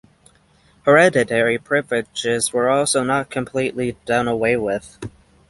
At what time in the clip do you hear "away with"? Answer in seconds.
4.27-4.97